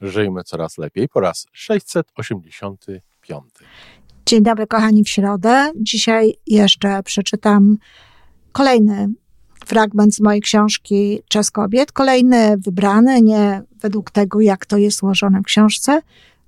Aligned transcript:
Żyjmy 0.00 0.44
coraz 0.44 0.78
lepiej 0.78 1.08
po 1.08 1.20
raz 1.20 1.46
685. 1.52 3.44
Dzień 4.26 4.42
dobry, 4.42 4.66
kochani, 4.66 5.04
w 5.04 5.08
środę. 5.08 5.72
Dzisiaj 5.76 6.34
jeszcze 6.46 7.02
przeczytam 7.02 7.76
kolejny 8.52 9.08
fragment 9.66 10.14
z 10.14 10.20
mojej 10.20 10.40
książki 10.40 11.20
Czas 11.28 11.50
kobiet. 11.50 11.92
Kolejny 11.92 12.56
wybrany, 12.58 13.22
nie 13.22 13.62
według 13.80 14.10
tego, 14.10 14.40
jak 14.40 14.66
to 14.66 14.76
jest 14.76 15.02
ułożone 15.02 15.40
w 15.40 15.44
książce. 15.44 16.00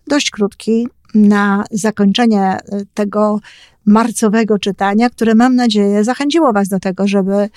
Dość 0.06 0.30
krótki 0.30 0.88
na 1.14 1.64
zakończenie 1.70 2.58
tego 2.94 3.40
marcowego 3.84 4.58
czytania, 4.58 5.10
które 5.10 5.34
mam 5.34 5.56
nadzieję 5.56 6.04
zachęciło 6.04 6.52
Was 6.52 6.68
do 6.68 6.78
tego, 6.80 7.08
żeby 7.08 7.48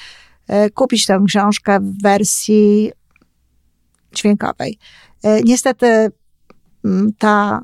e, 0.47 0.69
kupić 0.69 1.05
tę 1.05 1.23
książkę 1.27 1.79
w 1.79 2.01
wersji 2.01 2.91
dźwiękowej. 4.15 4.77
E, 5.23 5.41
niestety 5.43 6.11
mm, 6.85 7.13
ta 7.17 7.61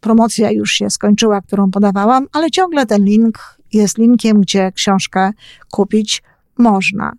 promocja 0.00 0.50
już 0.50 0.72
się 0.72 0.90
skończyła, 0.90 1.40
którą 1.40 1.70
podawałam, 1.70 2.26
ale 2.32 2.50
ciągle 2.50 2.86
ten 2.86 3.04
link 3.04 3.38
jest 3.72 3.98
linkiem, 3.98 4.40
gdzie 4.40 4.72
książkę 4.72 5.30
kupić 5.70 6.22
można. 6.58 7.12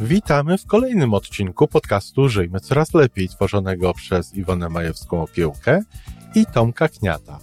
Witamy 0.00 0.58
w 0.58 0.66
kolejnym 0.66 1.14
odcinku 1.14 1.68
podcastu 1.68 2.28
Żyjmy 2.28 2.60
Coraz 2.60 2.94
Lepiej, 2.94 3.28
tworzonego 3.28 3.94
przez 3.94 4.34
Iwonę 4.34 4.66
Majewską-Opiełkę 4.66 5.82
i 6.34 6.46
Tomka 6.46 6.88
Kniata. 6.88 7.38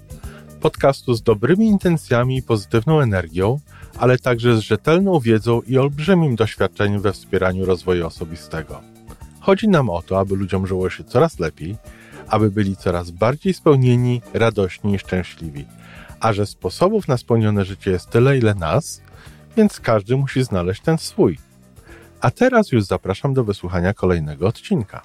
Podcastu 0.62 1.14
z 1.14 1.22
dobrymi 1.22 1.68
intencjami 1.68 2.38
i 2.38 2.44
pozytywną 2.44 3.02
energią, 3.02 3.60
ale 4.00 4.18
także 4.18 4.58
z 4.58 4.60
rzetelną 4.60 5.20
wiedzą 5.20 5.62
i 5.62 5.78
olbrzymim 5.78 6.36
doświadczeniem 6.36 7.02
we 7.02 7.14
wspieraniu 7.14 7.66
rozwoju 7.66 8.08
osobistego. 8.08 8.82
Chodzi 9.40 9.68
nam 9.68 9.90
o 9.90 10.02
to, 10.02 10.20
aby 10.20 10.36
ludziom 10.36 10.68
żyło 10.68 10.90
się 10.90 11.04
coraz 11.04 11.40
lepiej, 11.40 11.78
aby 12.28 12.52
byli 12.52 12.76
coraz 12.76 13.12
bardziej 13.12 13.54
spełnieni, 13.54 14.22
radośni 14.34 14.94
i 14.94 15.00
szczęśliwi. 15.00 15.66
A 16.20 16.34
że 16.34 16.46
sposobów 16.46 17.08
na 17.08 17.18
spełnione 17.18 17.66
życie 17.66 17.92
jest 17.92 18.10
tyle, 18.10 18.38
ile 18.38 18.56
nas, 18.56 19.02
więc 19.58 19.80
każdy 19.80 20.18
musi 20.18 20.44
znaleźć 20.44 20.82
ten 20.82 20.98
swój. 20.98 21.38
A 22.22 22.32
teraz 22.32 22.72
już 22.72 22.84
zapraszam 22.84 23.34
do 23.34 23.44
wysłuchania 23.44 23.94
kolejnego 23.94 24.48
odcinka. 24.48 25.02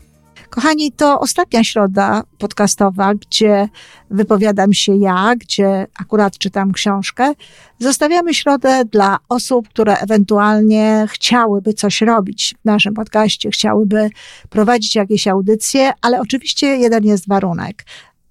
Kochani, 0.54 0.92
to 0.92 1.20
ostatnia 1.20 1.64
środa 1.64 2.22
podcastowa, 2.38 3.14
gdzie 3.14 3.68
wypowiadam 4.10 4.72
się 4.72 4.96
ja, 4.96 5.34
gdzie 5.36 5.86
akurat 6.00 6.38
czytam 6.38 6.72
książkę. 6.72 7.32
Zostawiamy 7.78 8.34
środę 8.34 8.84
dla 8.84 9.18
osób, 9.28 9.68
które 9.68 9.98
ewentualnie 9.98 11.06
chciałyby 11.10 11.72
coś 11.72 12.00
robić 12.00 12.54
w 12.62 12.64
naszym 12.64 12.94
podcaście, 12.94 13.50
chciałyby 13.50 14.10
prowadzić 14.50 14.94
jakieś 14.94 15.28
audycje, 15.28 15.92
ale 16.02 16.20
oczywiście 16.20 16.66
jeden 16.66 17.04
jest 17.04 17.28
warunek. 17.28 17.84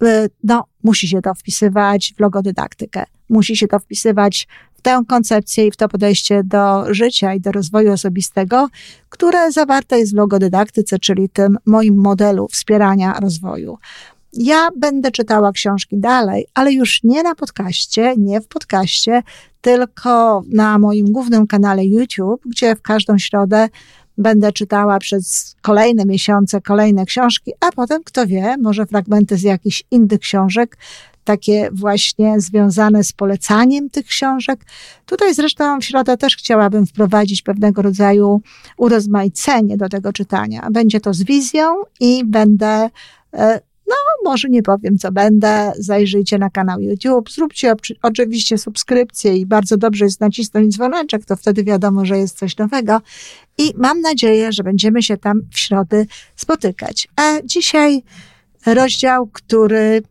Y, 0.03 0.29
no, 0.43 0.63
musi 0.83 1.07
się 1.07 1.21
to 1.21 1.33
wpisywać 1.33 2.13
w 2.17 2.19
logodydaktykę. 2.19 3.03
Musi 3.29 3.57
się 3.57 3.67
to 3.67 3.79
wpisywać 3.79 4.47
tę 4.83 5.01
koncepcję 5.07 5.67
i 5.67 5.71
w 5.71 5.77
to 5.77 5.89
podejście 5.89 6.43
do 6.43 6.93
życia 6.93 7.33
i 7.33 7.41
do 7.41 7.51
rozwoju 7.51 7.91
osobistego, 7.91 8.67
które 9.09 9.51
zawarte 9.51 9.99
jest 9.99 10.13
w 10.13 10.17
logodydaktyce, 10.17 10.99
czyli 10.99 11.29
tym 11.29 11.57
moim 11.65 11.95
modelu 11.95 12.47
wspierania 12.47 13.19
rozwoju. 13.19 13.77
Ja 14.33 14.69
będę 14.77 15.11
czytała 15.11 15.51
książki 15.51 15.97
dalej, 15.97 16.47
ale 16.53 16.73
już 16.73 17.03
nie 17.03 17.23
na 17.23 17.35
podcaście, 17.35 18.13
nie 18.17 18.41
w 18.41 18.47
podcaście, 18.47 19.23
tylko 19.61 20.43
na 20.53 20.79
moim 20.79 21.11
głównym 21.11 21.47
kanale 21.47 21.85
YouTube, 21.85 22.41
gdzie 22.45 22.75
w 22.75 22.81
każdą 22.81 23.17
środę 23.17 23.69
będę 24.17 24.51
czytała 24.51 24.99
przez 24.99 25.55
kolejne 25.61 26.05
miesiące 26.05 26.61
kolejne 26.61 27.05
książki, 27.05 27.51
a 27.59 27.71
potem, 27.71 28.03
kto 28.03 28.27
wie, 28.27 28.55
może 28.61 28.85
fragmenty 28.85 29.37
z 29.37 29.43
jakichś 29.43 29.83
innych 29.91 30.19
książek, 30.19 30.77
takie 31.23 31.69
właśnie 31.71 32.41
związane 32.41 33.03
z 33.03 33.13
polecaniem 33.13 33.89
tych 33.89 34.05
książek. 34.05 34.65
Tutaj 35.05 35.33
zresztą 35.33 35.79
w 35.79 35.85
środę 35.85 36.17
też 36.17 36.37
chciałabym 36.37 36.85
wprowadzić 36.85 37.41
pewnego 37.41 37.81
rodzaju 37.81 38.41
urozmaicenie 38.77 39.77
do 39.77 39.89
tego 39.89 40.13
czytania. 40.13 40.67
Będzie 40.71 40.99
to 40.99 41.13
z 41.13 41.23
wizją 41.23 41.75
i 41.99 42.25
będę 42.25 42.89
e, 43.33 43.59
no, 43.87 43.95
może 44.23 44.49
nie 44.49 44.63
powiem, 44.63 44.97
co 44.97 45.11
będę. 45.11 45.71
Zajrzyjcie 45.79 46.37
na 46.37 46.49
kanał 46.49 46.79
YouTube, 46.79 47.31
zróbcie 47.31 47.73
oczywiście 48.01 48.57
subskrypcję 48.57 49.37
i 49.37 49.45
bardzo 49.45 49.77
dobrze 49.77 50.05
jest 50.05 50.21
nacisnąć 50.21 50.73
dzwoneczek, 50.73 51.25
to 51.25 51.35
wtedy 51.35 51.63
wiadomo, 51.63 52.05
że 52.05 52.17
jest 52.17 52.37
coś 52.37 52.57
nowego. 52.57 53.01
I 53.57 53.73
mam 53.77 54.01
nadzieję, 54.01 54.51
że 54.51 54.63
będziemy 54.63 55.03
się 55.03 55.17
tam 55.17 55.41
w 55.51 55.59
środę 55.59 56.05
spotykać. 56.35 57.07
A 57.15 57.41
dzisiaj 57.43 58.03
rozdział, 58.65 59.27
który 59.27 60.01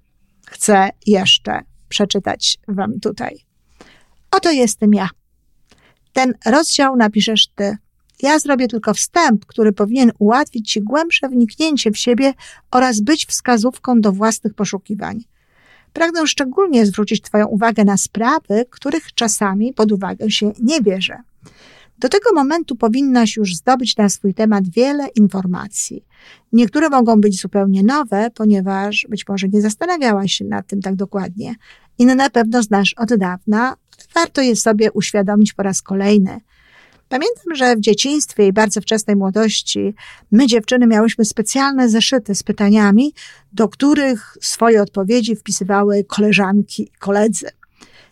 chcę 0.46 0.88
jeszcze 1.06 1.60
przeczytać 1.88 2.58
Wam 2.68 3.00
tutaj. 3.00 3.36
Oto 4.30 4.50
jestem 4.50 4.94
ja. 4.94 5.08
Ten 6.12 6.34
rozdział 6.46 6.96
napiszesz 6.96 7.48
Ty. 7.54 7.76
Ja 8.22 8.38
zrobię 8.38 8.68
tylko 8.68 8.94
wstęp, 8.94 9.46
który 9.46 9.72
powinien 9.72 10.12
ułatwić 10.18 10.72
Ci 10.72 10.82
głębsze 10.82 11.28
wniknięcie 11.28 11.90
w 11.90 11.98
siebie 11.98 12.34
oraz 12.70 13.00
być 13.00 13.26
wskazówką 13.26 14.00
do 14.00 14.12
własnych 14.12 14.54
poszukiwań. 14.54 15.24
Pragnę 15.92 16.26
szczególnie 16.26 16.86
zwrócić 16.86 17.22
Twoją 17.22 17.46
uwagę 17.46 17.84
na 17.84 17.96
sprawy, 17.96 18.64
których 18.70 19.14
czasami 19.14 19.72
pod 19.72 19.92
uwagę 19.92 20.30
się 20.30 20.52
nie 20.60 20.80
bierze. 20.80 21.16
Do 21.98 22.08
tego 22.08 22.34
momentu 22.34 22.76
powinnaś 22.76 23.36
już 23.36 23.56
zdobyć 23.56 23.96
na 23.96 24.08
swój 24.08 24.34
temat 24.34 24.68
wiele 24.68 25.08
informacji. 25.08 26.04
Niektóre 26.52 26.88
mogą 26.88 27.20
być 27.20 27.40
zupełnie 27.40 27.82
nowe, 27.82 28.30
ponieważ 28.34 29.06
być 29.08 29.28
może 29.28 29.48
nie 29.48 29.60
zastanawiałaś 29.60 30.32
się 30.32 30.44
nad 30.44 30.66
tym 30.66 30.82
tak 30.82 30.96
dokładnie. 30.96 31.54
Inne 31.98 32.14
na 32.14 32.30
pewno 32.30 32.62
znasz 32.62 32.94
od 32.96 33.14
dawna, 33.14 33.76
warto 34.14 34.42
je 34.42 34.56
sobie 34.56 34.92
uświadomić 34.92 35.52
po 35.52 35.62
raz 35.62 35.82
kolejny. 35.82 36.40
Pamiętam, 37.12 37.54
że 37.54 37.76
w 37.76 37.80
dzieciństwie 37.80 38.46
i 38.46 38.52
bardzo 38.52 38.80
wczesnej 38.80 39.16
młodości 39.16 39.94
my, 40.30 40.46
dziewczyny, 40.46 40.86
miałyśmy 40.86 41.24
specjalne 41.24 41.88
zeszyty 41.88 42.34
z 42.34 42.42
pytaniami, 42.42 43.14
do 43.52 43.68
których 43.68 44.36
swoje 44.40 44.82
odpowiedzi 44.82 45.36
wpisywały 45.36 46.04
koleżanki 46.04 46.82
i 46.82 46.98
koledzy. 46.98 47.46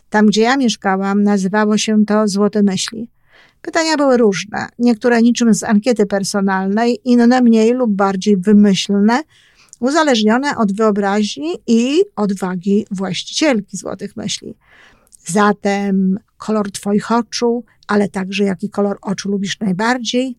Tam, 0.09 0.25
gdzie 0.25 0.41
ja 0.41 0.57
mieszkałam, 0.57 1.23
nazywało 1.23 1.77
się 1.77 2.05
to 2.05 2.27
Złote 2.27 2.63
Myśli. 2.63 3.09
Pytania 3.61 3.97
były 3.97 4.17
różne, 4.17 4.67
niektóre 4.79 5.21
niczym 5.21 5.53
z 5.53 5.63
ankiety 5.63 6.05
personalnej, 6.05 6.99
inne 7.03 7.41
mniej 7.41 7.73
lub 7.73 7.91
bardziej 7.91 8.37
wymyślne, 8.37 9.23
uzależnione 9.79 10.57
od 10.57 10.73
wyobraźni 10.73 11.53
i 11.67 12.01
odwagi 12.15 12.85
właścicielki 12.91 13.77
złotych 13.77 14.15
myśli. 14.15 14.55
Zatem 15.25 16.19
kolor 16.37 16.71
Twoich 16.71 17.11
oczu, 17.11 17.63
ale 17.91 18.09
także 18.09 18.43
jaki 18.43 18.69
kolor 18.69 18.97
oczu 19.01 19.29
lubisz 19.29 19.59
najbardziej, 19.59 20.35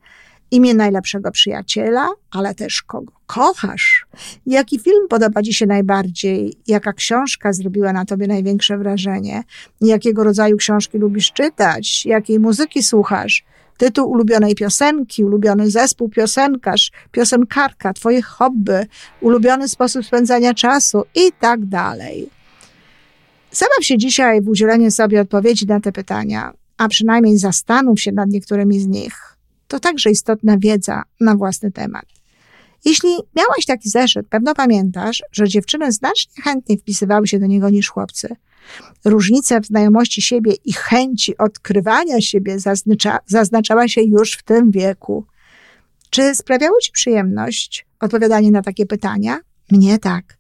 imię 0.51 0.75
najlepszego 0.75 1.31
przyjaciela, 1.31 2.09
ale 2.31 2.55
też 2.55 2.83
kogo 2.83 3.13
kochasz, 3.27 4.07
jaki 4.47 4.79
film 4.79 5.09
podoba 5.09 5.43
Ci 5.43 5.55
się 5.55 5.67
najbardziej, 5.67 6.55
jaka 6.67 6.93
książka 6.93 7.53
zrobiła 7.53 7.93
na 7.93 8.05
Tobie 8.05 8.27
największe 8.27 8.79
wrażenie, 8.79 9.43
jakiego 9.81 10.25
rodzaju 10.25 10.57
książki 10.57 10.99
lubisz 10.99 11.33
czytać, 11.33 12.07
jakiej 12.07 12.41
muzyki 12.41 12.83
słuchasz, 12.83 13.45
tytuł 13.77 14.11
ulubionej 14.11 14.55
piosenki, 14.55 15.25
ulubiony 15.25 15.71
zespół 15.71 16.09
piosenkarz, 16.09 16.93
piosenkarka, 17.11 17.93
Twoje 17.93 18.23
hobby, 18.23 18.87
ulubiony 19.21 19.69
sposób 19.69 20.07
spędzania 20.07 20.55
czasu 20.55 21.05
i 21.15 21.33
tak 21.41 21.65
dalej. 21.65 22.29
Zabaw 23.51 23.85
się 23.85 23.99
dzisiaj 23.99 24.43
w 24.43 24.49
udzielenie 24.49 24.91
sobie 24.91 25.21
odpowiedzi 25.21 25.67
na 25.67 25.81
te 25.81 25.93
pytania, 25.93 26.53
a 26.83 26.89
przynajmniej 26.89 27.39
zastanów 27.39 28.01
się 28.01 28.13
nad 28.13 28.29
niektórymi 28.29 28.81
z 28.81 28.87
nich 28.87 29.37
to 29.69 29.81
także 29.81 30.11
istotna 30.11 30.59
wiedza 30.59 31.03
na 31.21 31.37
własny 31.37 31.73
temat. 31.73 32.05
Jeśli 32.85 33.09
miałaś 33.37 33.67
taki 33.67 33.89
zeszyt, 33.89 34.27
pewno 34.29 34.55
pamiętasz, 34.55 35.23
że 35.33 35.49
dziewczyny 35.49 35.93
znacznie 35.93 36.43
chętniej 36.43 36.79
wpisywały 36.79 37.29
się 37.29 37.39
do 37.39 37.47
niego 37.47 37.71
niż 37.71 37.89
chłopcy. 37.89 38.29
Różnica 39.05 39.61
w 39.61 39.67
znajomości 39.67 40.23
siebie 40.23 40.53
i 40.65 40.73
chęci 40.73 41.39
odkrywania 41.39 42.21
siebie 42.21 42.59
zaznacza, 42.59 43.19
zaznaczała 43.27 43.89
się 43.89 44.03
już 44.03 44.33
w 44.33 44.43
tym 44.43 44.71
wieku. 44.71 45.27
Czy 46.11 46.35
sprawiało 46.35 46.81
Ci 46.81 46.93
przyjemność 46.93 47.87
odpowiadanie 48.01 48.51
na 48.51 48.63
takie 48.63 48.87
pytania? 48.87 49.39
Mnie 49.71 49.99
tak. 49.99 50.39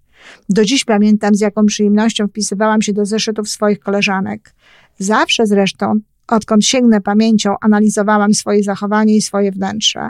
Do 0.49 0.65
dziś 0.65 0.85
pamiętam, 0.85 1.35
z 1.35 1.41
jaką 1.41 1.67
przyjemnością 1.67 2.29
wpisywałam 2.29 2.83
się 2.83 2.93
do 2.93 3.07
zeszytów 3.07 3.49
swoich 3.49 3.81
koleżanek. 3.81 4.55
Zawsze 4.99 5.47
zresztą 5.47 6.01
odkąd 6.29 6.67
sięgnę 6.67 7.01
pamięcią, 7.01 7.55
analizowałam 7.61 8.35
swoje 8.35 8.63
zachowanie 8.63 9.17
i 9.17 9.23
swoje 9.23 9.53
wnętrze. 9.53 10.09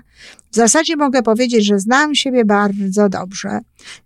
W 0.51 0.57
zasadzie 0.57 0.97
mogę 0.97 1.23
powiedzieć, 1.23 1.67
że 1.67 1.79
znam 1.79 2.15
siebie 2.15 2.45
bardzo 2.45 3.09
dobrze. 3.09 3.61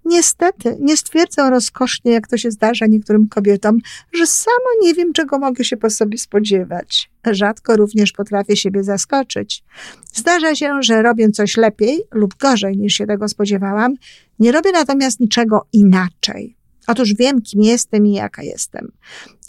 Niestety, 0.04 0.76
nie 0.80 0.96
stwierdzę 0.96 1.50
rozkosznie, 1.50 2.12
jak 2.12 2.28
to 2.28 2.36
się 2.36 2.50
zdarza 2.50 2.86
niektórym 2.86 3.28
kobietom, 3.28 3.78
że 4.12 4.26
sama 4.26 4.70
nie 4.82 4.94
wiem, 4.94 5.12
czego 5.12 5.38
mogę 5.38 5.64
się 5.64 5.76
po 5.76 5.90
sobie 5.90 6.18
spodziewać. 6.18 7.10
Rzadko 7.30 7.76
również 7.76 8.12
potrafię 8.12 8.56
siebie 8.56 8.84
zaskoczyć. 8.84 9.64
Zdarza 10.12 10.54
się, 10.54 10.82
że 10.82 11.02
robię 11.02 11.30
coś 11.30 11.56
lepiej 11.56 12.02
lub 12.12 12.36
gorzej 12.36 12.76
niż 12.76 12.94
się 12.94 13.06
tego 13.06 13.28
spodziewałam, 13.28 13.94
nie 14.38 14.52
robię 14.52 14.72
natomiast 14.72 15.20
niczego 15.20 15.66
inaczej. 15.72 16.55
Otóż 16.86 17.14
wiem, 17.14 17.42
kim 17.42 17.62
jestem 17.62 18.06
i 18.06 18.12
jaka 18.12 18.42
jestem. 18.42 18.92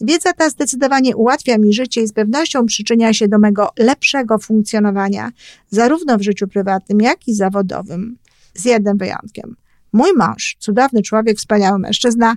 Wiedza 0.02 0.34
ta 0.34 0.50
zdecydowanie 0.50 1.16
ułatwia 1.16 1.58
mi 1.58 1.74
życie 1.74 2.02
i 2.02 2.08
z 2.08 2.14
pewnością 2.14 2.66
przyczynia 2.66 3.14
się 3.14 3.28
do 3.28 3.40
mego 3.40 3.70
lepszego 3.80 4.38
funkcjonowania, 4.38 5.32
zarówno 5.70 6.18
w 6.18 6.22
życiu 6.22 6.48
prywatnym, 6.48 7.02
jak 7.02 7.28
i 7.28 7.34
zawodowym. 7.34 8.18
Z 8.54 8.66
jednym 8.66 8.98
wyjątkiem. 8.98 9.56
Mój 9.94 10.14
mąż, 10.18 10.58
cudowny 10.60 11.02
człowiek, 11.02 11.38
wspaniały 11.38 11.80
mężczyzna, 11.80 12.36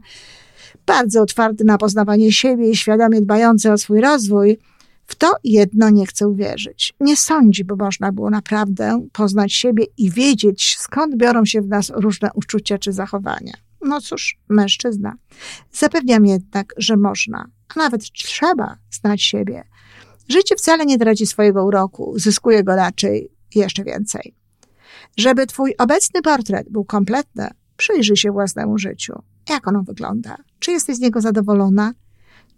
bardzo 0.86 1.22
otwarty 1.22 1.64
na 1.64 1.78
poznawanie 1.78 2.32
siebie 2.32 2.70
i 2.70 2.76
świadomie 2.76 3.20
dbający 3.20 3.72
o 3.72 3.78
swój 3.78 4.00
rozwój, 4.00 4.58
w 5.06 5.14
to 5.14 5.32
jedno 5.44 5.90
nie 5.90 6.06
chcę 6.06 6.28
uwierzyć. 6.28 6.94
Nie 7.00 7.16
sądzi, 7.16 7.64
by 7.64 7.76
można 7.76 8.12
było 8.12 8.30
naprawdę 8.30 9.06
poznać 9.12 9.52
siebie 9.52 9.84
i 9.96 10.10
wiedzieć, 10.10 10.76
skąd 10.78 11.16
biorą 11.16 11.44
się 11.44 11.62
w 11.62 11.68
nas 11.68 11.92
różne 11.94 12.30
uczucia 12.34 12.78
czy 12.78 12.92
zachowania. 12.92 13.52
No 13.82 14.00
cóż, 14.00 14.38
mężczyzna. 14.48 15.14
Zapewniam 15.72 16.26
jednak, 16.26 16.74
że 16.76 16.96
można, 16.96 17.50
a 17.68 17.78
nawet 17.78 18.02
trzeba 18.12 18.76
znać 18.90 19.22
siebie. 19.22 19.64
Życie 20.28 20.56
wcale 20.56 20.86
nie 20.86 20.98
traci 20.98 21.26
swojego 21.26 21.64
uroku, 21.64 22.14
zyskuje 22.16 22.64
go 22.64 22.76
raczej 22.76 23.32
jeszcze 23.54 23.84
więcej. 23.84 24.34
Żeby 25.16 25.46
twój 25.46 25.74
obecny 25.78 26.22
portret 26.22 26.68
był 26.70 26.84
kompletny, 26.84 27.48
przyjrzyj 27.76 28.16
się 28.16 28.32
własnemu 28.32 28.78
życiu. 28.78 29.22
Jak 29.48 29.68
ono 29.68 29.82
wygląda? 29.82 30.36
Czy 30.58 30.72
jesteś 30.72 30.96
z 30.96 31.00
niego 31.00 31.20
zadowolona? 31.20 31.92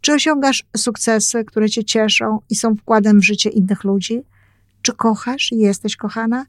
Czy 0.00 0.12
osiągasz 0.12 0.64
sukcesy, 0.76 1.44
które 1.44 1.70
cię 1.70 1.84
cieszą 1.84 2.38
i 2.50 2.54
są 2.54 2.76
wkładem 2.76 3.20
w 3.20 3.24
życie 3.24 3.50
innych 3.50 3.84
ludzi? 3.84 4.22
Czy 4.82 4.92
kochasz 4.92 5.52
i 5.52 5.58
jesteś 5.58 5.96
kochana? 5.96 6.46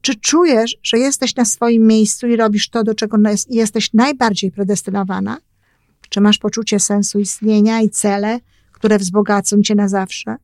Czy 0.00 0.14
czujesz, 0.14 0.76
że 0.82 0.98
jesteś 0.98 1.36
na 1.36 1.44
swoim 1.44 1.86
miejscu 1.86 2.26
i 2.26 2.36
robisz 2.36 2.68
to, 2.68 2.84
do 2.84 2.94
czego 2.94 3.16
jesteś 3.50 3.92
najbardziej 3.92 4.52
predestynowana? 4.52 5.38
Czy 6.08 6.20
masz 6.20 6.38
poczucie 6.38 6.80
sensu 6.80 7.18
istnienia 7.18 7.80
i 7.80 7.90
cele, 7.90 8.40
które 8.72 8.98
wzbogacą 8.98 9.62
cię 9.62 9.74
na 9.74 9.88
zawsze? 9.88 10.36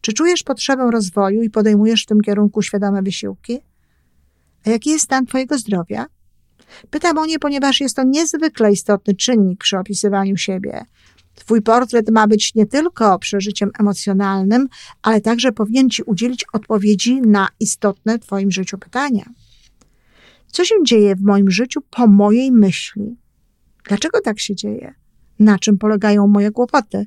Czy 0.00 0.12
czujesz 0.12 0.42
potrzebę 0.42 0.90
rozwoju 0.90 1.42
i 1.42 1.50
podejmujesz 1.50 2.02
w 2.02 2.06
tym 2.06 2.20
kierunku 2.20 2.62
świadome 2.62 3.02
wysiłki? 3.02 3.58
A 4.66 4.70
jaki 4.70 4.90
jest 4.90 5.04
stan 5.04 5.26
Twojego 5.26 5.58
zdrowia? 5.58 6.06
Pytam 6.90 7.18
o 7.18 7.26
nie, 7.26 7.38
ponieważ 7.38 7.80
jest 7.80 7.96
to 7.96 8.02
niezwykle 8.04 8.72
istotny 8.72 9.14
czynnik 9.14 9.60
przy 9.60 9.78
opisywaniu 9.78 10.36
siebie. 10.36 10.84
Twój 11.36 11.62
portret 11.62 12.10
ma 12.10 12.26
być 12.26 12.54
nie 12.54 12.66
tylko 12.66 13.18
przeżyciem 13.18 13.70
emocjonalnym, 13.78 14.68
ale 15.02 15.20
także 15.20 15.52
powinien 15.52 15.90
Ci 15.90 16.02
udzielić 16.02 16.44
odpowiedzi 16.52 17.20
na 17.20 17.48
istotne 17.60 18.18
w 18.18 18.22
Twoim 18.22 18.50
życiu 18.50 18.78
pytania. 18.78 19.24
Co 20.46 20.64
się 20.64 20.74
dzieje 20.86 21.16
w 21.16 21.20
moim 21.20 21.50
życiu 21.50 21.80
po 21.90 22.06
mojej 22.06 22.52
myśli? 22.52 23.16
Dlaczego 23.88 24.20
tak 24.20 24.40
się 24.40 24.54
dzieje? 24.54 24.94
Na 25.38 25.58
czym 25.58 25.78
polegają 25.78 26.26
moje 26.26 26.50
kłopoty? 26.50 27.06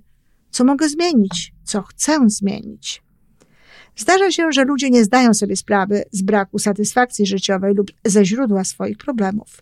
Co 0.50 0.66
mogę 0.66 0.90
zmienić? 0.90 1.54
Co 1.64 1.82
chcę 1.82 2.30
zmienić? 2.30 3.04
Zdarza 4.00 4.32
się, 4.32 4.52
że 4.52 4.64
ludzie 4.64 4.90
nie 4.90 5.04
zdają 5.04 5.34
sobie 5.34 5.56
sprawy 5.56 6.04
z 6.12 6.22
braku 6.22 6.60
satysfakcji 6.60 7.26
życiowej 7.26 7.76
lub 7.76 7.92
ze 8.06 8.26
źródła 8.26 8.64
swoich 8.64 8.98
problemów. 8.98 9.62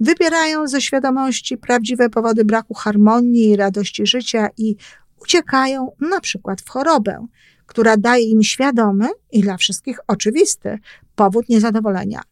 Wybierają 0.00 0.66
ze 0.66 0.80
świadomości 0.80 1.56
prawdziwe 1.56 2.10
powody 2.10 2.44
braku 2.44 2.74
harmonii 2.74 3.48
i 3.48 3.56
radości 3.56 4.06
życia 4.06 4.48
i 4.56 4.76
uciekają 5.22 5.92
na 6.00 6.20
przykład 6.20 6.60
w 6.60 6.68
chorobę, 6.68 7.26
która 7.66 7.96
daje 7.96 8.24
im 8.24 8.42
świadomy 8.42 9.08
i 9.32 9.40
dla 9.40 9.56
wszystkich 9.56 9.98
oczywisty 10.06 10.78
powód 11.16 11.48
niezadowolenia. 11.48 12.22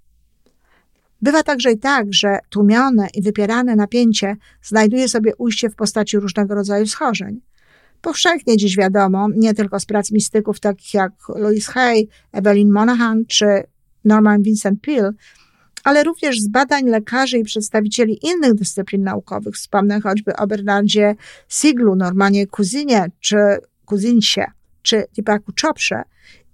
Bywa 1.22 1.42
także 1.42 1.72
i 1.72 1.78
tak, 1.78 2.06
że 2.10 2.38
tłumione 2.50 3.08
i 3.14 3.22
wypierane 3.22 3.76
napięcie 3.76 4.36
znajduje 4.62 5.08
sobie 5.08 5.36
ujście 5.36 5.70
w 5.70 5.74
postaci 5.74 6.18
różnego 6.18 6.54
rodzaju 6.54 6.86
schorzeń. 6.86 7.40
Powszechnie 8.00 8.56
dziś 8.56 8.76
wiadomo, 8.76 9.29
nie 9.37 9.55
tylko 9.55 9.81
z 9.81 9.87
prac 9.87 10.11
mistyków 10.11 10.61
takich 10.61 10.94
jak 10.94 11.12
Louis 11.29 11.67
Hay, 11.67 12.06
Evelyn 12.32 12.73
Monahan 12.73 13.26
czy 13.26 13.46
Norman 14.05 14.43
Vincent 14.43 14.81
Peale, 14.81 15.12
ale 15.85 16.05
również 16.05 16.41
z 16.41 16.49
badań 16.49 16.85
lekarzy 16.85 17.38
i 17.38 17.44
przedstawicieli 17.44 18.19
innych 18.26 18.55
dyscyplin 18.55 19.02
naukowych. 19.02 19.55
Wspomnę 19.55 20.00
choćby 20.00 20.37
o 20.37 20.46
Bernardzie 20.46 21.14
Siglu, 21.49 21.96
Normanie 21.96 22.46
Kuzinie 22.46 23.06
czy 23.20 23.37
Kuzincie, 23.85 24.46
czy 24.82 25.05
Deepaku 25.17 25.52
Choprze, 25.62 26.02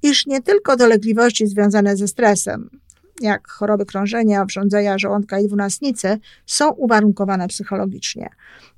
iż 0.02 0.26
nie 0.26 0.42
tylko 0.42 0.76
dolegliwości 0.76 1.46
związane 1.46 1.96
ze 1.96 2.08
stresem, 2.08 2.70
jak 3.20 3.48
choroby 3.48 3.86
krążenia, 3.86 4.42
obrządzenia 4.42 4.98
żołądka 4.98 5.38
i 5.40 5.46
dwunastnicy, 5.46 6.18
są 6.46 6.70
uwarunkowane 6.70 7.48
psychologicznie. 7.48 8.28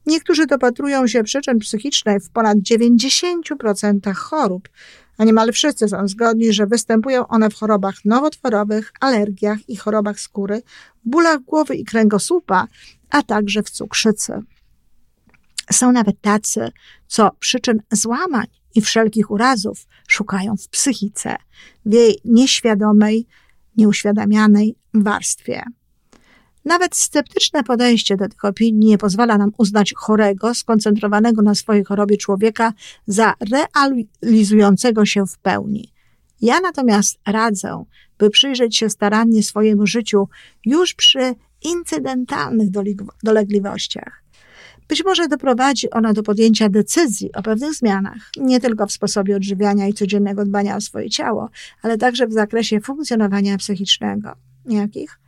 Niektórzy 0.07 0.47
dopatrują 0.47 1.07
się 1.07 1.23
przyczyn 1.23 1.59
psychicznych 1.59 2.23
w 2.23 2.31
ponad 2.31 2.59
90% 2.59 4.15
chorób, 4.15 4.69
a 5.19 5.25
niemal 5.25 5.53
wszyscy 5.53 5.89
są 5.89 6.09
zgodni, 6.09 6.53
że 6.53 6.67
występują 6.67 7.29
one 7.29 7.51
w 7.51 7.55
chorobach 7.55 7.95
nowotworowych, 8.05 8.93
alergiach 9.01 9.69
i 9.69 9.77
chorobach 9.77 10.21
skóry, 10.21 10.63
bólach 11.05 11.41
głowy 11.41 11.77
i 11.77 11.85
kręgosłupa, 11.85 12.67
a 13.11 13.23
także 13.23 13.63
w 13.63 13.71
cukrzycy. 13.71 14.33
Są 15.73 15.93
nawet 15.93 16.21
tacy, 16.21 16.71
co 17.07 17.31
przyczyn 17.39 17.83
złamań 17.93 18.47
i 18.75 18.81
wszelkich 18.81 19.31
urazów 19.31 19.87
szukają 20.09 20.57
w 20.57 20.69
psychice, 20.69 21.37
w 21.87 21.93
jej 21.93 22.19
nieświadomej, 22.25 23.27
nieuświadamianej 23.77 24.77
warstwie. 24.95 25.63
Nawet 26.65 26.97
sceptyczne 26.97 27.65
podejście 27.65 28.17
do 28.17 28.29
tych 28.29 28.45
opinii 28.45 28.89
nie 28.89 28.99
pozwala 28.99 29.39
nam 29.39 29.53
uznać 29.59 29.93
chorego, 29.97 30.55
skoncentrowanego 30.55 31.43
na 31.43 31.55
swojej 31.55 31.85
chorobie 31.85 32.17
człowieka 32.17 32.73
za 33.07 33.35
realizującego 33.51 35.07
się 35.07 35.27
w 35.27 35.39
pełni. 35.39 35.93
Ja 36.41 36.61
natomiast 36.61 37.19
radzę, 37.27 37.85
by 38.19 38.31
przyjrzeć 38.31 38.77
się 38.77 38.91
starannie 38.91 39.43
swojemu 39.43 39.87
życiu 39.87 40.29
już 40.65 40.95
przy 40.95 41.35
incydentalnych 41.63 42.69
dolegliwościach. 43.23 44.23
Być 44.89 45.05
może 45.05 45.29
doprowadzi 45.29 45.91
ona 45.91 46.13
do 46.13 46.23
podjęcia 46.23 46.69
decyzji 46.69 47.33
o 47.33 47.43
pewnych 47.43 47.75
zmianach, 47.75 48.31
nie 48.37 48.61
tylko 48.61 48.87
w 48.87 48.93
sposobie 48.93 49.37
odżywiania 49.37 49.87
i 49.87 49.93
codziennego 49.93 50.45
dbania 50.45 50.77
o 50.77 50.81
swoje 50.81 51.11
ciało, 51.11 51.51
ale 51.83 51.99
także 51.99 52.27
w 52.27 52.33
zakresie 52.33 52.81
funkcjonowania 52.81 53.59
psychicznego. 53.59 54.33
Jakich? 54.69 55.19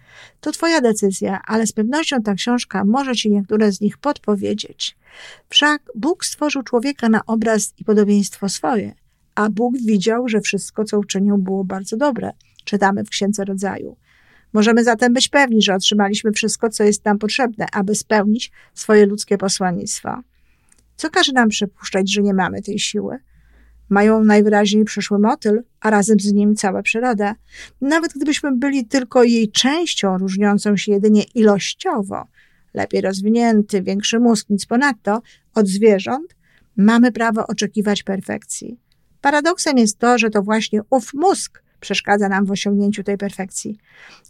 To 0.41 0.53
Twoja 0.53 0.81
decyzja, 0.81 1.41
ale 1.47 1.67
z 1.67 1.73
pewnością 1.73 2.23
ta 2.23 2.35
książka 2.35 2.85
może 2.85 3.15
Ci 3.15 3.31
niektóre 3.31 3.73
z 3.73 3.81
nich 3.81 3.99
podpowiedzieć. 3.99 4.97
Wszak 5.49 5.83
Bóg 5.95 6.25
stworzył 6.25 6.63
człowieka 6.63 7.09
na 7.09 7.27
obraz 7.27 7.75
i 7.79 7.85
podobieństwo 7.85 8.49
swoje, 8.49 8.95
a 9.35 9.51
Bóg 9.51 9.75
widział, 9.79 10.29
że 10.29 10.41
wszystko, 10.41 10.85
co 10.85 10.99
uczynił, 10.99 11.39
było 11.39 11.65
bardzo 11.65 11.97
dobre. 11.97 12.31
Czytamy 12.65 13.05
w 13.05 13.09
Księdze 13.09 13.45
Rodzaju. 13.45 13.97
Możemy 14.55 14.85
zatem 14.85 15.13
być 15.13 15.29
pewni, 15.29 15.63
że 15.63 15.75
otrzymaliśmy 15.75 16.33
wszystko, 16.33 16.71
co 16.71 16.85
jest 16.85 17.05
nam 17.05 17.19
potrzebne, 17.19 17.67
aby 17.73 17.95
spełnić 17.95 18.53
swoje 18.75 19.07
ludzkie 19.07 19.39
posłannictwo. 19.39 20.23
Co 20.97 21.11
każe 21.11 21.33
nam 21.33 21.49
przypuszczać, 21.49 22.13
że 22.13 22.23
nie 22.23 22.35
mamy 22.35 22.63
tej 22.63 22.79
siły? 22.79 23.19
Mają 23.89 24.25
najwyraźniej 24.25 24.85
przyszły 24.85 25.19
motyl, 25.19 25.63
a 25.81 25.91
razem 25.91 26.21
z 26.21 26.33
nim 26.33 26.57
cała 26.57 26.83
przyroda. 26.83 27.35
Nawet 27.81 28.13
gdybyśmy 28.13 28.57
byli 28.57 28.87
tylko 28.87 29.25
jej 29.25 29.51
częścią, 29.51 30.19
różniącą 30.19 30.77
się 30.77 30.93
jedynie 30.93 31.23
ilościowo, 31.35 32.25
lepiej 32.75 33.01
rozwinięty, 33.01 33.83
większy 33.83 34.21
mózg, 34.21 34.51
nic 34.51 34.67
ponadto, 34.67 35.23
od 35.55 35.69
zwierząt, 35.69 36.37
mamy 36.77 37.13
prawo 37.13 37.47
oczekiwać 37.47 38.03
perfekcji. 38.03 38.81
Paradoksem 39.21 39.79
jest 39.79 39.99
to, 39.99 40.19
że 40.19 40.31
to 40.31 40.43
właśnie 40.43 40.81
ów 40.91 41.15
mózg 41.15 41.64
przeszkadza 41.85 42.29
nam 42.29 42.45
w 42.45 42.51
osiągnięciu 42.51 43.03
tej 43.03 43.17
perfekcji. 43.19 43.79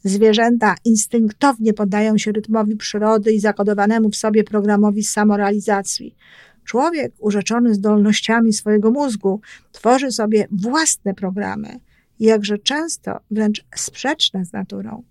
Zwierzęta 0.04 0.74
instynktownie 0.84 1.74
poddają 1.74 2.18
się 2.18 2.32
rytmowi 2.32 2.76
przyrody 2.76 3.32
i 3.32 3.40
zakodowanemu 3.40 4.10
w 4.10 4.16
sobie 4.16 4.44
programowi 4.44 5.04
samorealizacji. 5.04 6.16
Człowiek, 6.64 7.12
urzeczony 7.18 7.74
zdolnościami 7.74 8.52
swojego 8.52 8.90
mózgu, 8.90 9.40
tworzy 9.72 10.12
sobie 10.12 10.46
własne 10.50 11.14
programy, 11.14 11.80
jakże 12.20 12.58
często 12.58 13.20
wręcz 13.30 13.64
sprzeczne 13.74 14.44
z 14.44 14.52
naturą. 14.52 15.02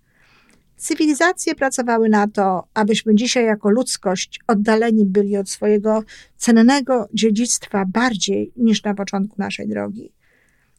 Cywilizacje 0.78 1.56
pracowały 1.56 2.10
na 2.10 2.28
to, 2.28 2.68
abyśmy 2.74 3.16
dzisiaj 3.16 3.46
jako 3.46 3.70
ludzkość 3.70 4.40
oddaleni 4.48 5.06
byli 5.06 5.38
od 5.38 5.50
swojego 5.50 6.04
cennego 6.38 7.10
dziedzictwa 7.14 7.86
bardziej 7.86 8.52
niż 8.58 8.84
na 8.84 8.94
początku 8.94 9.36
naszej 9.38 9.68
drogi. 9.68 10.12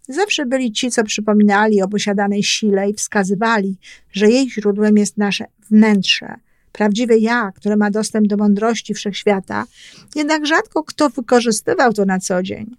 Zawsze 0.08 0.46
byli 0.46 0.73
ci, 0.73 0.90
co 0.90 1.04
przypominali 1.04 1.82
o 1.82 1.88
posiadanej 1.88 2.42
sile 2.42 2.90
i 2.90 2.94
wskazywali, 2.94 3.76
że 4.12 4.30
jej 4.30 4.50
źródłem 4.50 4.96
jest 4.96 5.16
nasze 5.16 5.44
wnętrze, 5.70 6.34
prawdziwe 6.73 7.18
ja, 7.18 7.52
które 7.56 7.76
ma 7.76 7.90
dostęp 7.90 8.26
do 8.26 8.37
mądrości 8.37 8.94
wszechświata, 8.94 9.64
jednak 10.14 10.46
rzadko 10.46 10.84
kto 10.84 11.11
wykorzystywał 11.11 11.92
to 11.92 12.04
na 12.04 12.18
co 12.18 12.42
dzień. 12.42 12.76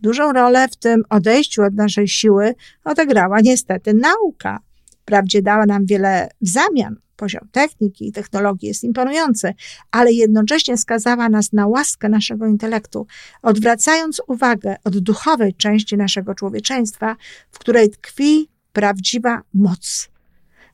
Dużą 0.00 0.32
rolę 0.32 0.68
w 0.68 0.76
tym 0.76 1.02
odejściu 1.10 1.62
od 1.62 1.74
naszej 1.74 2.08
siły 2.08 2.54
odegrała 2.84 3.40
niestety 3.40 3.94
nauka. 3.94 4.60
Wprawdzie 5.02 5.42
dała 5.42 5.66
nam 5.66 5.86
wiele 5.86 6.28
w 6.40 6.48
zamian, 6.48 6.96
poziom 7.16 7.48
techniki 7.52 8.08
i 8.08 8.12
technologii 8.12 8.68
jest 8.68 8.84
imponujący, 8.84 9.54
ale 9.90 10.12
jednocześnie 10.12 10.76
skazała 10.76 11.28
nas 11.28 11.52
na 11.52 11.66
łaskę 11.66 12.08
naszego 12.08 12.46
intelektu, 12.46 13.06
odwracając 13.42 14.22
uwagę 14.26 14.76
od 14.84 14.98
duchowej 14.98 15.54
części 15.54 15.96
naszego 15.96 16.34
człowieczeństwa, 16.34 17.16
w 17.50 17.58
której 17.58 17.90
tkwi 17.90 18.48
prawdziwa 18.72 19.42
moc. 19.54 20.08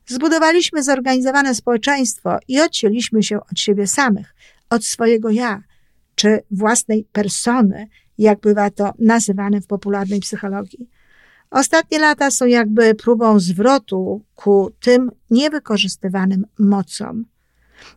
Zbudowaliśmy 0.05 0.83
zorganizowane 0.83 1.55
społeczeństwo 1.55 2.37
i 2.47 2.61
odcięliśmy 2.61 3.23
się 3.23 3.39
od 3.51 3.59
siebie 3.59 3.87
samych, 3.87 4.35
od 4.69 4.85
swojego 4.85 5.29
ja, 5.29 5.63
czy 6.15 6.39
własnej 6.51 7.05
persony, 7.11 7.87
jak 8.17 8.39
bywa 8.39 8.69
to 8.69 8.93
nazywane 8.99 9.61
w 9.61 9.67
popularnej 9.67 10.19
psychologii. 10.19 10.89
Ostatnie 11.53 11.99
lata 11.99 12.31
są 12.31 12.45
jakby 12.45 12.95
próbą 12.95 13.39
zwrotu 13.39 14.21
ku 14.35 14.71
tym 14.79 15.11
niewykorzystywanym 15.29 16.45
mocom. 16.59 17.25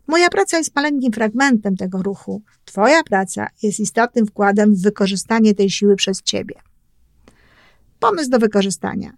Moja 0.06 0.28
praca 0.28 0.58
jest 0.58 0.76
maleńkim 0.76 1.12
fragmentem 1.12 1.76
tego 1.76 2.02
ruchu. 2.02 2.42
Twoja 2.64 3.02
praca 3.02 3.46
jest 3.62 3.80
istotnym 3.80 4.26
wkładem 4.26 4.74
w 4.74 4.82
wykorzystanie 4.82 5.54
tej 5.54 5.70
siły 5.70 5.96
przez 5.96 6.22
Ciebie. 6.22 6.54
Pomysł 8.00 8.30
do 8.30 8.38
wykorzystania. 8.38 9.12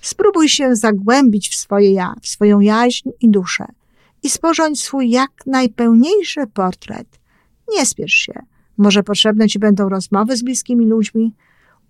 Spróbuj 0.00 0.48
się 0.48 0.76
zagłębić 0.76 1.48
w 1.48 1.54
swoje 1.54 1.92
ja, 1.92 2.14
w 2.22 2.28
swoją 2.28 2.60
jaźń 2.60 3.10
i 3.20 3.28
duszę 3.30 3.64
i 4.22 4.30
sporządź 4.30 4.82
swój 4.82 5.10
jak 5.10 5.30
najpełniejszy 5.46 6.46
portret. 6.54 7.06
Nie 7.74 7.86
spiesz 7.86 8.12
się. 8.12 8.32
Może 8.76 9.02
potrzebne 9.02 9.48
Ci 9.48 9.58
będą 9.58 9.88
rozmowy 9.88 10.36
z 10.36 10.42
bliskimi 10.42 10.86
ludźmi, 10.86 11.34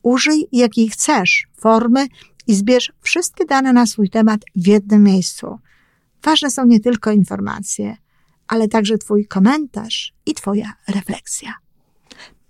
Użyj 0.02 0.48
jakiej 0.52 0.88
chcesz 0.88 1.46
formy 1.56 2.06
i 2.46 2.54
zbierz 2.54 2.92
wszystkie 3.00 3.44
dane 3.44 3.72
na 3.72 3.86
swój 3.86 4.10
temat 4.10 4.40
w 4.56 4.66
jednym 4.66 5.02
miejscu. 5.02 5.58
Ważne 6.22 6.50
są 6.50 6.66
nie 6.66 6.80
tylko 6.80 7.10
informacje, 7.10 7.96
ale 8.48 8.68
także 8.68 8.98
Twój 8.98 9.26
komentarz 9.26 10.12
i 10.26 10.34
Twoja 10.34 10.72
refleksja. 10.88 11.54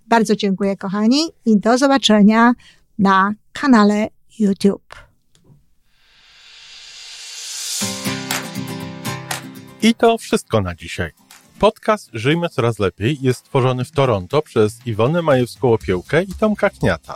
Bardzo 0.07 0.35
dziękuję, 0.35 0.77
kochani, 0.77 1.21
i 1.45 1.59
do 1.59 1.77
zobaczenia 1.77 2.53
na 2.99 3.33
kanale 3.53 4.07
YouTube. 4.39 4.95
I 9.81 9.95
to 9.95 10.17
wszystko 10.17 10.61
na 10.61 10.75
dzisiaj. 10.75 11.11
Podcast 11.59 12.09
Żyjmy 12.13 12.49
Coraz 12.49 12.79
Lepiej 12.79 13.17
jest 13.21 13.39
stworzony 13.39 13.85
w 13.85 13.91
Toronto 13.91 14.41
przez 14.41 14.87
Iwonę 14.87 15.21
Majewską-Opiełkę 15.21 16.23
i 16.29 16.33
Tomka 16.39 16.69
Kniata. 16.69 17.15